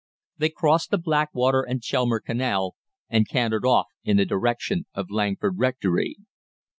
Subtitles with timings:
[0.35, 2.73] They crossed the Blackwater and Chelmer Canal,
[3.07, 6.17] and cantered off in the direction of Langford Rectory.